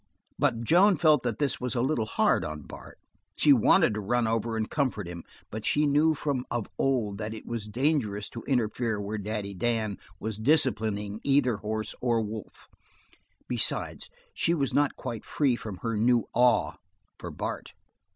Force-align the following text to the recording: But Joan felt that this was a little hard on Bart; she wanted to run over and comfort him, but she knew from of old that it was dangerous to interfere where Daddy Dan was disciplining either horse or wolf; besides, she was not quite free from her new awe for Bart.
But 0.39 0.63
Joan 0.63 0.97
felt 0.97 1.21
that 1.21 1.37
this 1.37 1.61
was 1.61 1.75
a 1.75 1.81
little 1.83 2.07
hard 2.07 2.43
on 2.43 2.63
Bart; 2.63 2.97
she 3.37 3.53
wanted 3.53 3.93
to 3.93 3.99
run 3.99 4.25
over 4.27 4.57
and 4.57 4.67
comfort 4.67 5.07
him, 5.07 5.23
but 5.51 5.63
she 5.63 5.85
knew 5.85 6.15
from 6.15 6.43
of 6.49 6.67
old 6.79 7.19
that 7.19 7.35
it 7.35 7.45
was 7.45 7.67
dangerous 7.67 8.27
to 8.31 8.41
interfere 8.45 8.99
where 8.99 9.19
Daddy 9.19 9.53
Dan 9.53 9.99
was 10.19 10.39
disciplining 10.39 11.19
either 11.23 11.57
horse 11.57 11.93
or 12.01 12.19
wolf; 12.19 12.67
besides, 13.47 14.09
she 14.33 14.55
was 14.55 14.73
not 14.73 14.95
quite 14.95 15.23
free 15.23 15.55
from 15.55 15.77
her 15.83 15.95
new 15.95 16.23
awe 16.33 16.77
for 17.19 17.29
Bart. 17.29 17.73